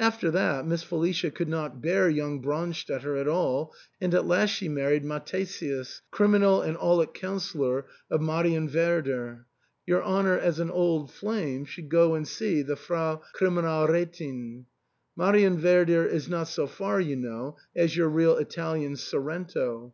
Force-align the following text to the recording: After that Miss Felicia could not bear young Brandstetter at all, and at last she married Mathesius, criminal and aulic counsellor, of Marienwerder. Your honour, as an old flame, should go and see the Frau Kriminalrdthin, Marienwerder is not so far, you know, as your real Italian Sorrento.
After 0.00 0.30
that 0.30 0.66
Miss 0.66 0.82
Felicia 0.82 1.30
could 1.30 1.50
not 1.50 1.82
bear 1.82 2.08
young 2.08 2.40
Brandstetter 2.40 3.14
at 3.20 3.28
all, 3.28 3.74
and 4.00 4.14
at 4.14 4.24
last 4.26 4.48
she 4.48 4.70
married 4.70 5.04
Mathesius, 5.04 6.00
criminal 6.10 6.62
and 6.62 6.78
aulic 6.78 7.12
counsellor, 7.12 7.84
of 8.10 8.22
Marienwerder. 8.22 9.44
Your 9.84 10.02
honour, 10.02 10.38
as 10.38 10.58
an 10.60 10.70
old 10.70 11.12
flame, 11.12 11.66
should 11.66 11.90
go 11.90 12.14
and 12.14 12.26
see 12.26 12.62
the 12.62 12.74
Frau 12.74 13.20
Kriminalrdthin, 13.38 14.64
Marienwerder 15.14 16.06
is 16.08 16.26
not 16.26 16.48
so 16.48 16.66
far, 16.66 16.98
you 16.98 17.16
know, 17.16 17.58
as 17.76 17.94
your 17.94 18.08
real 18.08 18.38
Italian 18.38 18.96
Sorrento. 18.96 19.92